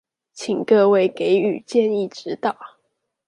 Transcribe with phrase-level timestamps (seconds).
[0.33, 2.57] 請各位給予建議指導